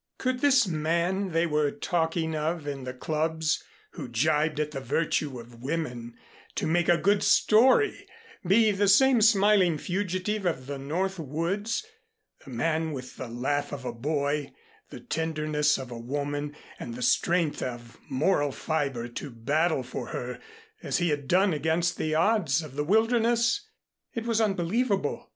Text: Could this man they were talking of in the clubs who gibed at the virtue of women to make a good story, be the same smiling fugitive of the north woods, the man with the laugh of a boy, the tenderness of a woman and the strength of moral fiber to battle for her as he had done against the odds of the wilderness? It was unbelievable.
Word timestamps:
Could 0.17 0.39
this 0.39 0.67
man 0.67 1.29
they 1.29 1.45
were 1.45 1.69
talking 1.69 2.35
of 2.35 2.65
in 2.67 2.85
the 2.85 2.91
clubs 2.95 3.61
who 3.91 4.07
gibed 4.09 4.59
at 4.59 4.71
the 4.71 4.79
virtue 4.81 5.39
of 5.39 5.61
women 5.61 6.15
to 6.55 6.65
make 6.65 6.89
a 6.89 6.97
good 6.97 7.21
story, 7.21 8.07
be 8.43 8.71
the 8.71 8.87
same 8.87 9.21
smiling 9.21 9.77
fugitive 9.77 10.43
of 10.47 10.65
the 10.65 10.79
north 10.79 11.19
woods, 11.19 11.85
the 12.43 12.49
man 12.49 12.93
with 12.93 13.17
the 13.17 13.27
laugh 13.27 13.71
of 13.71 13.85
a 13.85 13.93
boy, 13.93 14.51
the 14.89 14.99
tenderness 15.01 15.77
of 15.77 15.91
a 15.91 15.99
woman 15.99 16.55
and 16.79 16.95
the 16.95 17.03
strength 17.03 17.61
of 17.61 17.99
moral 18.09 18.51
fiber 18.51 19.07
to 19.07 19.29
battle 19.29 19.83
for 19.83 20.07
her 20.07 20.39
as 20.81 20.97
he 20.97 21.09
had 21.09 21.27
done 21.27 21.53
against 21.53 21.97
the 21.97 22.15
odds 22.15 22.63
of 22.63 22.75
the 22.75 22.83
wilderness? 22.83 23.67
It 24.15 24.25
was 24.25 24.41
unbelievable. 24.41 25.29